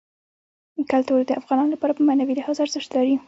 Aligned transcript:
کلتور 0.91 1.19
د 1.25 1.31
افغانانو 1.41 1.73
لپاره 1.75 1.93
په 1.95 2.01
معنوي 2.07 2.33
لحاظ 2.35 2.57
ارزښت 2.65 2.89
لري. 2.97 3.15